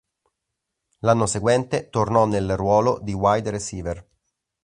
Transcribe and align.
L'anno 1.01 1.27
seguente 1.27 1.91
tornò 1.91 2.25
nel 2.25 2.57
ruolo 2.57 2.97
di 3.03 3.13
wide 3.13 3.51
receiver. 3.51 4.09